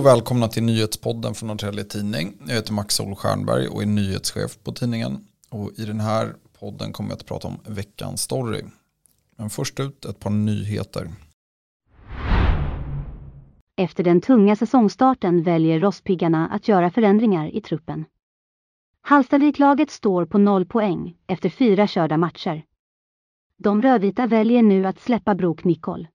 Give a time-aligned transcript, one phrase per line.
[0.00, 2.32] Och välkomna till nyhetspodden från Norrtelje Tidning.
[2.46, 5.24] Jag heter Max Ol Stjernberg och är nyhetschef på tidningen.
[5.50, 8.62] Och I den här podden kommer jag att prata om veckans story.
[9.36, 11.10] Men först ut ett par nyheter.
[13.76, 18.04] Efter den tunga säsongstarten väljer Rosspiggarna att göra förändringar i truppen.
[19.02, 22.64] Hallstaviklaget står på noll poäng efter fyra körda matcher.
[23.56, 26.08] De rödvita väljer nu att släppa Brok Nicol.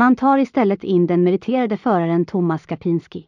[0.00, 3.26] Man tar istället in den meriterade föraren Thomas Kapinski.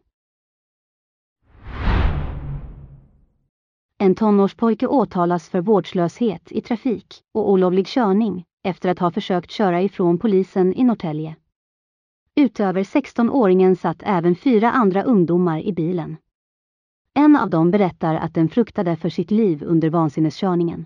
[3.97, 9.81] En tonårspojke åtalas för vårdslöshet i trafik och olovlig körning efter att ha försökt köra
[9.81, 11.35] ifrån polisen i Norrtälje.
[12.35, 16.17] Utöver 16-åringen satt även fyra andra ungdomar i bilen.
[17.13, 20.85] En av dem berättar att den fruktade för sitt liv under vansinneskörningen.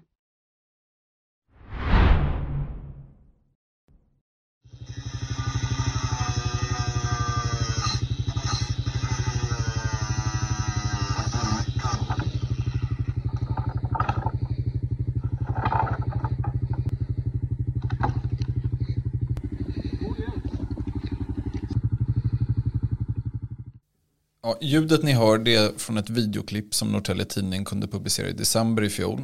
[24.48, 28.34] Ja, ljudet ni hör det är från ett videoklipp som Norrtelje Tidning kunde publicera i
[28.34, 29.24] december i fjol.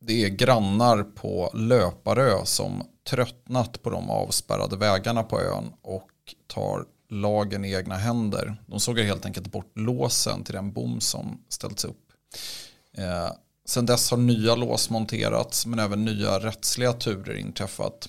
[0.00, 6.10] Det är grannar på Löparö som tröttnat på de avspärrade vägarna på ön och
[6.46, 8.56] tar lagen i egna händer.
[8.66, 12.02] De sågar helt enkelt bort låsen till den bom som ställts upp.
[12.98, 13.32] Eh,
[13.66, 18.08] sen dess har nya lås monterats men även nya rättsliga turer inträffat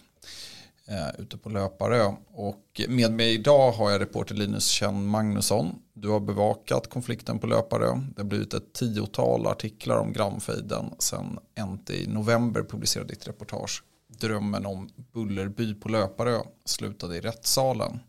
[0.87, 2.13] eh, ute på Löparö.
[2.27, 5.75] Och med mig idag har jag reporter Linus Kjell Magnusson.
[5.93, 8.01] Du har bevakat konflikten på Löparö.
[8.15, 13.83] Det har blivit ett tiotal artiklar om grannfejden sen NT i november publicerade ditt reportage.
[14.07, 17.99] Drömmen om Bullerby på Löparö slutade i rättssalen.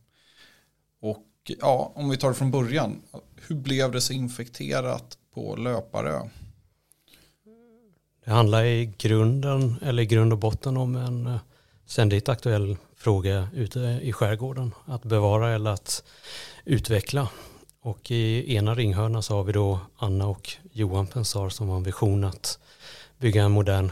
[1.01, 1.27] Och
[1.61, 3.03] ja, om vi tar det från början.
[3.49, 6.21] Hur blev det så infekterat på Löparö?
[8.25, 11.41] Det handlar i grunden, eller i grund och botten om en eh,
[11.87, 14.75] ständigt aktuell fråga ute i skärgården.
[14.85, 16.03] Att bevara eller att
[16.65, 17.29] utveckla.
[17.81, 21.83] Och i ena ringhörnan så har vi då Anna och Johan Pensar som har en
[21.83, 22.59] vision att
[23.19, 23.91] bygga en modern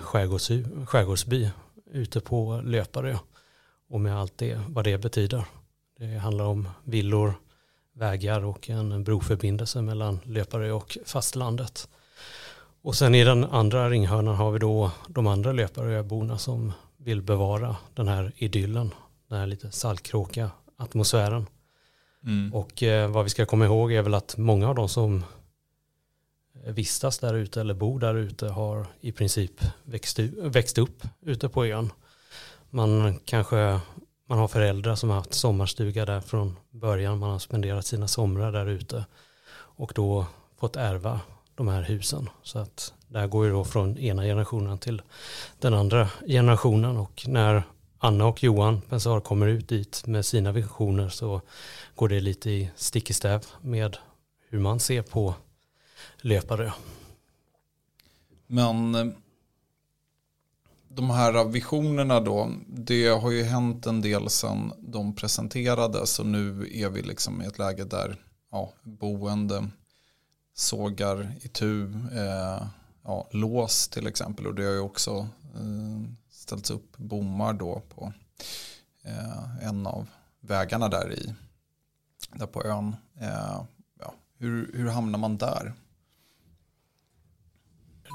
[0.87, 1.51] skärgårdsby
[1.93, 3.19] ute på Löparö.
[3.89, 5.45] Och med allt det, vad det betyder.
[5.99, 7.35] Det handlar om villor,
[7.95, 11.89] vägar och en broförbindelse mellan Löparö och fastlandet.
[12.83, 16.73] Och sen i den andra ringhörnan har vi då de andra Löparöborna som
[17.05, 18.95] vill bevara den här idyllen,
[19.29, 21.47] den här lite saltkråka atmosfären.
[22.25, 22.55] Mm.
[22.55, 25.25] Och eh, vad vi ska komma ihåg är väl att många av de som
[26.67, 29.53] vistas där ute eller bor där ute har i princip
[29.85, 31.93] växt, växt upp ute på ön.
[32.71, 33.81] Man kanske
[34.27, 37.19] man har föräldrar som har haft sommarstuga där från början.
[37.19, 39.05] Man har spenderat sina somrar där ute
[39.57, 40.27] och då
[40.57, 41.21] fått ärva
[41.55, 42.29] de här husen.
[42.43, 45.03] Så att det här går ju då från ena generationen till
[45.59, 47.63] den andra generationen och när
[47.99, 51.41] Anna och Johan Pensar kommer ut dit med sina visioner så
[51.95, 53.97] går det lite i stick i stäv med
[54.49, 55.35] hur man ser på
[56.21, 56.71] Löparö.
[58.47, 59.07] Men eh,
[60.89, 66.69] de här visionerna då, det har ju hänt en del sedan de presenterades och nu
[66.73, 68.17] är vi liksom i ett läge där
[68.51, 69.69] ja, boende
[70.55, 72.67] sågar i tu, eh,
[73.05, 78.13] ja, lås till exempel och det har ju också eh, ställts upp bommar då på
[79.05, 80.07] eh, en av
[80.41, 81.35] vägarna där i
[82.33, 82.97] där på ön.
[83.21, 83.63] Eh,
[84.01, 85.73] ja, hur, hur hamnar man där?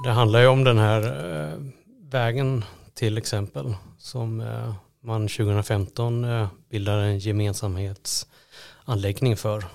[0.03, 1.53] Det handlar ju om den här eh,
[2.01, 2.63] vägen
[2.93, 9.65] till exempel som eh, man 2015 eh, bildade en gemensamhetsanläggning för.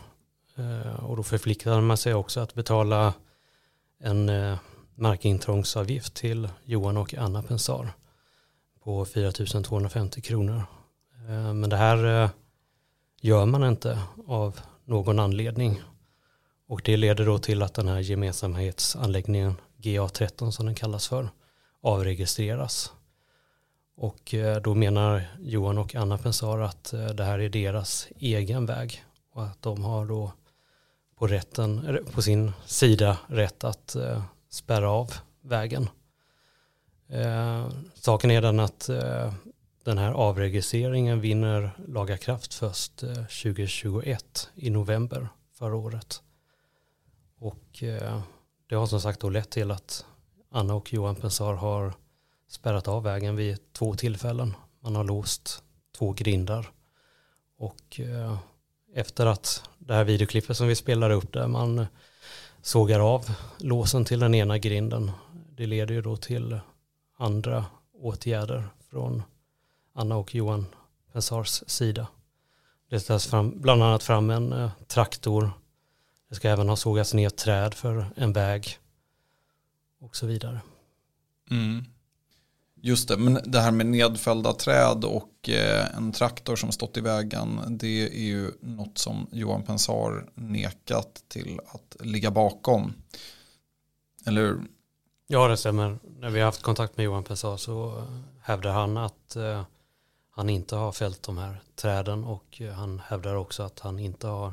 [0.56, 3.14] Eh, och då förpliktade man sig också att betala
[4.00, 4.58] en eh,
[4.94, 7.92] markintrångsavgift till Johan och Anna Pensar
[8.84, 10.64] på 4 250 kronor.
[11.28, 12.28] Eh, men det här
[13.20, 15.82] gör man inte av någon anledning.
[16.68, 21.28] Och det leder då till att den här gemensamhetsanläggningen GA13 som den kallas för
[21.80, 22.92] avregistreras.
[23.96, 29.44] Och då menar Johan och Anna Pensar att det här är deras egen väg och
[29.44, 30.32] att de har då
[31.24, 35.88] på, rätten, på sin sida rätt att eh, spärra av vägen.
[37.08, 39.32] Eh, saken är den att eh,
[39.84, 46.22] den här avregistreringen vinner laga kraft först eh, 2021 i november förra året.
[47.38, 48.20] Och eh,
[48.68, 50.06] det har som sagt då lett till att
[50.50, 51.94] Anna och Johan Pensar har
[52.48, 54.54] spärrat av vägen vid två tillfällen.
[54.80, 55.62] Man har låst
[55.98, 56.70] två grindar
[57.58, 58.38] och eh,
[58.94, 61.86] efter att det här videoklippet som vi spelar upp där man
[62.62, 65.10] sågar av låsen till den ena grinden.
[65.56, 66.58] Det leder ju då till
[67.16, 69.22] andra åtgärder från
[69.92, 70.66] Anna och Johan
[71.12, 72.06] Pensars sida.
[72.90, 75.50] Det ställs fram, bland annat fram en eh, traktor.
[76.28, 78.78] Det ska även ha sågats ner träd för en väg
[80.00, 80.60] och så vidare.
[81.50, 81.84] Mm.
[82.86, 87.00] Just det, men det här med nedfällda träd och eh, en traktor som stått i
[87.00, 92.94] vägen, det är ju något som Johan Pensar nekat till att ligga bakom.
[94.26, 94.60] Eller hur?
[95.26, 95.98] Ja, det stämmer.
[96.18, 98.06] När vi har haft kontakt med Johan Pensar så
[98.40, 99.62] hävdar han att eh,
[100.30, 104.26] han inte har fällt de här träden och eh, han hävdar också att han inte
[104.26, 104.52] har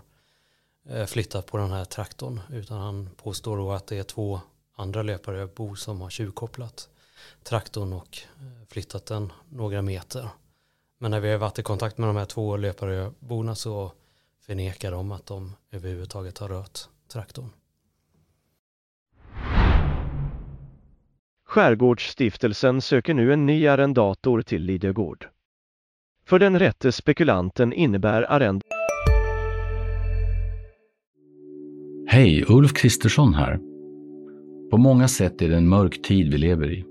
[1.08, 4.42] flyttat på den här traktorn utan han påstår då att det är två
[4.76, 6.88] andra löpare, Bo, som har tjuvkopplat
[7.44, 10.30] traktorn och eh, flyttat den några meter.
[11.00, 13.92] Men när vi har varit i kontakt med de här två löparöborna så
[14.46, 17.50] förnekar de att de överhuvudtaget har rört traktorn.
[21.46, 25.28] Skärgårdsstiftelsen söker nu en ny arrendator till Lidögård.
[26.26, 28.62] För den rätte spekulanten innebär arrend...
[32.08, 33.60] Hej, Ulf Kristersson här.
[34.72, 36.91] På många sätt är det en mörk tid vi lever i.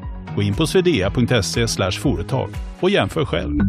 [0.35, 2.49] Gå in på swedea.se företag
[2.81, 3.59] och jämför själv.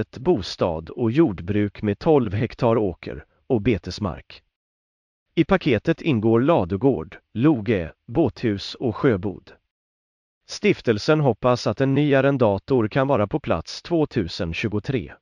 [0.00, 4.42] Ett bostad och jordbruk med 12 hektar åker och betesmark.
[5.34, 9.52] I paketet ingår ladugård, loge, båthus och sjöbod.
[10.48, 15.12] Stiftelsen hoppas att en ny arrendator kan vara på plats 2023.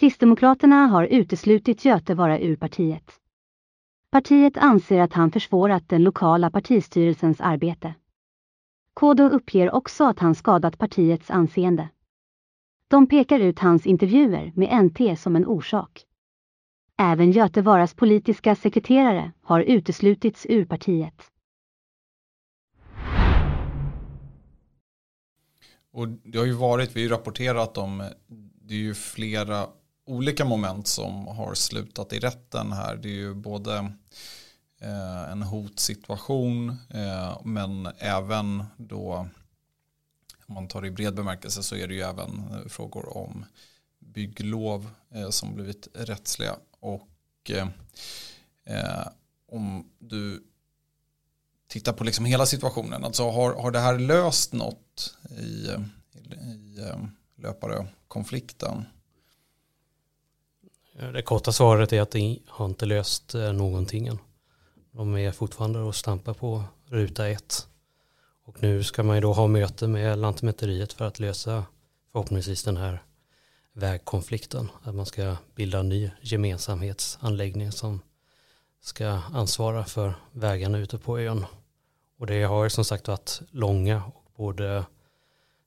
[0.00, 3.20] Kristdemokraterna har uteslutit Göte vara ur partiet.
[4.10, 7.94] Partiet anser att han försvårat den lokala partistyrelsens arbete.
[8.94, 11.88] KD uppger också att han skadat partiets anseende.
[12.88, 16.04] De pekar ut hans intervjuer med NT som en orsak.
[16.96, 21.30] Även Göte Varas politiska sekreterare har uteslutits ur partiet.
[25.92, 28.06] Och det har ju varit, vi har ju rapporterat om, eh,
[28.62, 29.68] det är ju flera
[30.10, 32.96] olika moment som har slutat i rätten här.
[32.96, 33.92] Det är ju både
[34.80, 39.28] eh, en hotsituation eh, men även då
[40.46, 43.44] om man tar det i bred bemärkelse så är det ju även eh, frågor om
[43.98, 46.56] bygglov eh, som blivit rättsliga.
[46.80, 47.68] Och eh,
[48.64, 49.08] eh,
[49.48, 50.44] om du
[51.68, 55.68] tittar på liksom hela situationen, alltså har, har det här löst något i,
[56.12, 57.04] i, i eh,
[57.36, 58.84] löpare-konflikten?
[60.92, 64.18] Det korta svaret är att det har inte löst eh, någonting än.
[64.92, 67.66] De är fortfarande och stampar på ruta ett.
[68.44, 71.64] Och nu ska man ju då ha möte med Lantmäteriet för att lösa
[72.12, 73.02] förhoppningsvis den här
[73.72, 74.70] vägkonflikten.
[74.82, 78.00] Att man ska bilda en ny gemensamhetsanläggning som
[78.80, 81.46] ska ansvara för vägarna ute på ön.
[82.18, 84.84] Och det har som sagt varit långa och både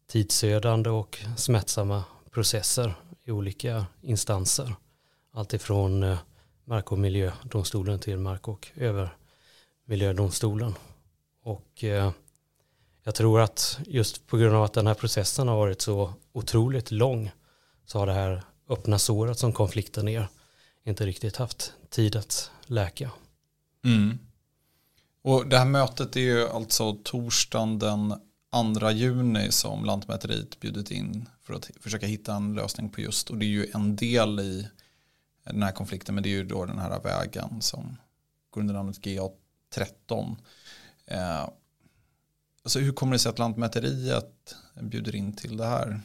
[0.08, 4.76] tidsödande och smärtsamma processer i olika instanser
[5.34, 6.18] alltifrån eh,
[6.66, 10.74] mark och miljödomstolen till mark och övermiljödomstolen.
[11.44, 12.12] Och eh,
[13.04, 16.92] jag tror att just på grund av att den här processen har varit så otroligt
[16.92, 17.32] lång
[17.86, 20.28] så har det här öppna såret som konflikten är
[20.84, 23.12] inte riktigt haft tid att läka.
[23.86, 24.20] Mm.
[25.22, 28.14] Och det här mötet är ju alltså torsdagen den
[28.80, 33.38] 2 juni som Lantmäteriet bjudit in för att försöka hitta en lösning på just och
[33.38, 34.68] det är ju en del i
[35.44, 36.16] den här konflikten.
[36.16, 37.98] Men det är ju då den här vägen som
[38.50, 40.36] går under namnet GA13.
[41.06, 41.50] Eh,
[42.64, 46.02] alltså hur kommer det sig att Lantmäteriet bjuder in till det här?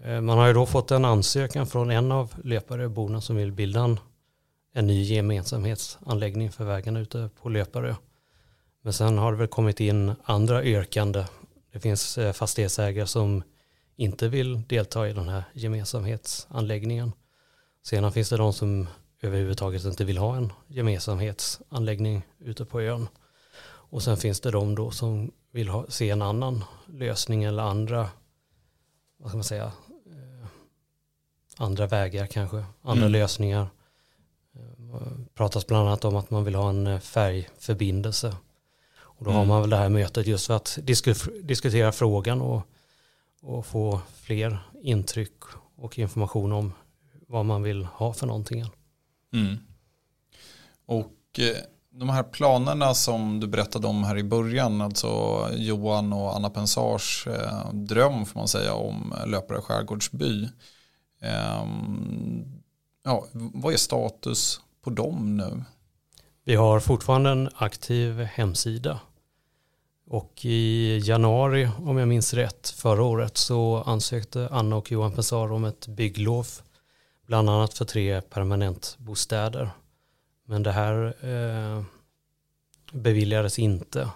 [0.00, 3.80] Eh, man har ju då fått en ansökan från en av löpareborna som vill bilda
[3.80, 4.00] en,
[4.72, 7.96] en ny gemensamhetsanläggning för vägarna ute på löpare.
[8.82, 11.24] Men sen har det väl kommit in andra yrkande.
[11.72, 13.42] Det finns eh, fastighetsägare som
[13.96, 17.12] inte vill delta i den här gemensamhetsanläggningen.
[17.82, 18.86] Sedan finns det de som
[19.20, 23.08] överhuvudtaget inte vill ha en gemensamhetsanläggning ute på ön.
[23.64, 28.08] Och sen finns det de då som vill ha, se en annan lösning eller andra,
[29.16, 29.64] vad ska man säga,
[30.06, 30.46] eh,
[31.56, 33.12] andra vägar kanske, andra Mm.
[33.12, 33.66] lösningar.
[34.54, 38.36] Eh, pratas bland annat om att man vill ha en eh, färgförbindelse.
[38.98, 39.48] Och då har Mm.
[39.48, 42.62] man väl det här mötet just för att disku- diskutera frågan och,
[43.42, 45.42] och få fler intryck
[45.76, 46.72] och information om
[47.32, 48.64] vad man vill ha för någonting.
[49.32, 49.56] Mm.
[50.86, 51.56] Och eh,
[51.90, 55.08] de här planerna som du berättade om här i början, alltså
[55.52, 60.48] Johan och Anna Pensars eh, dröm får man säga om Löpare skärgårdsby.
[61.20, 62.44] Ehm,
[63.04, 65.64] ja, vad är status på dem nu?
[66.44, 69.00] Vi har fortfarande en aktiv hemsida.
[70.06, 75.52] Och i januari, om jag minns rätt, förra året så ansökte Anna och Johan Pensar
[75.52, 76.46] om ett bygglov.
[77.32, 79.70] Bland annat för tre permanentbostäder.
[80.46, 81.82] Men det här eh,
[82.92, 84.10] beviljades inte.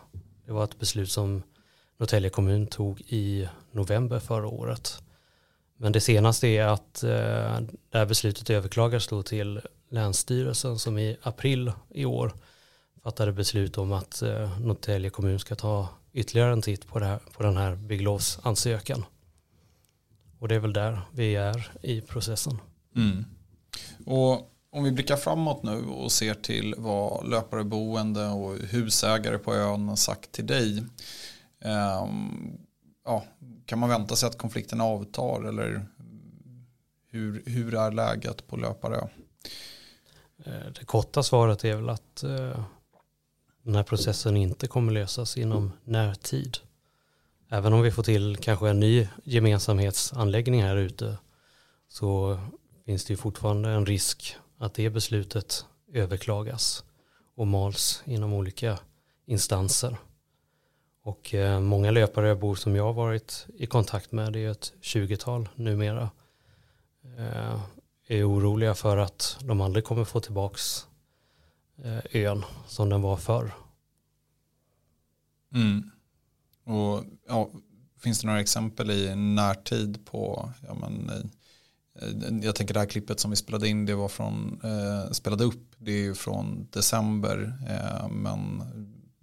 [0.47, 1.43] Det var ett beslut som
[1.97, 5.03] Norrtälje kommun tog i november förra året.
[5.77, 11.17] Men det senaste är att eh, det här beslutet överklagades då till Länsstyrelsen som i
[11.23, 12.33] april i år
[13.03, 17.21] fattade beslut om att eh, Norrtälje kommun ska ta ytterligare en titt på, det här,
[17.37, 19.05] på den här bygglovsansökan.
[20.39, 22.59] Och det är väl där vi är i processen.
[22.97, 23.25] Mm.
[24.07, 29.89] Och om vi blickar framåt nu och ser till vad löpareboende och husägare på ön
[29.89, 30.85] har sagt till dig.
[31.65, 32.09] Eh,
[33.05, 33.25] ja,
[33.67, 35.87] kan man vänta sig att konflikten avtar eller
[37.11, 39.09] hur, hur är läget på Löparö?
[40.45, 42.65] Eh, det korta svaret är väl att eh,
[43.63, 46.59] den här processen inte kommer lösas inom närtid.
[47.49, 51.19] Även om vi får till kanske en ny gemensamhetsanläggning här ute
[51.89, 52.39] så
[52.87, 56.85] finns det ju fortfarande en risk att det beslutet överklagas
[57.35, 58.79] och mals inom olika
[59.27, 59.97] instanser.
[61.03, 65.49] Och eh, många löparöbor som jag har varit i kontakt med, det är ett 20-tal
[65.55, 66.11] numera,
[67.19, 67.61] eh,
[68.07, 70.87] är oroliga för att de aldrig kommer få tillbaks
[71.85, 73.55] eh, ön som den var förr.
[75.55, 75.91] Mm.
[76.65, 77.51] Och, ja,
[77.99, 81.31] finns det några exempel i närtid på, ja, men,
[82.03, 85.45] Eh, jag tänker det här klippet som vi spelade in, det var från, eh, spelade
[85.45, 88.63] upp, det är ju från december, eh, men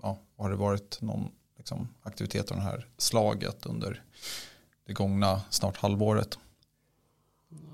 [0.02, 1.28] ja, har det varit någon
[1.58, 4.02] liksom, aktivitet av det här slaget under
[4.88, 6.38] det gångna snart halvåret?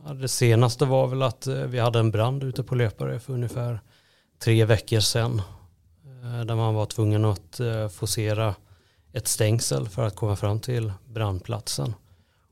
[0.05, 3.33] Ja, Det senaste var väl att eh, vi hade en brand ute på löpare för
[3.33, 3.79] ungefär
[4.39, 5.41] tre veckor sedan.
[6.23, 7.59] Eh, där man var tvungen att
[7.91, 8.55] forcera
[9.13, 11.93] ett stängsel för att komma fram till brandplatsen.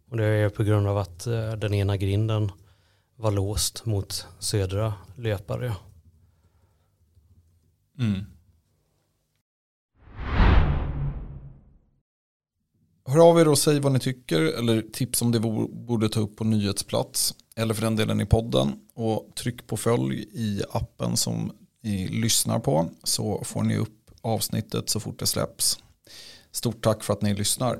[0.09, 2.51] Och det är på grund av att eh, den ena grinden
[3.15, 5.75] var låst mot södra löpare.
[7.99, 8.25] Mm.
[13.05, 16.35] Hör av er och säg vad ni tycker eller tips om det borde ta upp
[16.35, 21.51] på nyhetsplats eller för den delen i podden och tryck på följ i appen som
[21.83, 25.79] ni lyssnar på så får ni upp avsnittet så fort det släpps.
[26.51, 27.79] Stort tack för att ni lyssnar.